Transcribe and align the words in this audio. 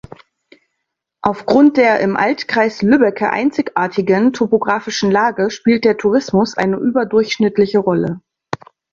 Aufgrund 1.21 1.77
der 1.77 1.99
im 1.99 2.17
Altkreis 2.17 2.81
Lübbecke 2.81 3.29
einzigartigen 3.29 4.33
topografischen 4.33 5.11
Lage, 5.11 5.51
spielt 5.51 5.85
der 5.85 5.97
Tourismus 5.97 6.57
eine 6.57 6.77
überdurchschnittliche 6.77 7.77
Rolle. 7.77 8.19